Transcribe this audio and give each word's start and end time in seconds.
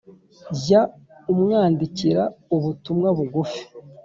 jya 0.59 0.81
umwandikira 1.31 2.23
ubutumwa 2.55 3.09
bugufi, 3.17 3.61